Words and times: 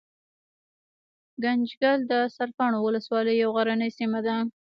ګنجګل 1.43 1.99
دسرکاڼو 2.11 2.79
ولسوالۍ 2.85 3.35
يو 3.43 3.49
غرنۍ 3.57 3.89
سيمه 3.97 4.19
ده 4.25 4.35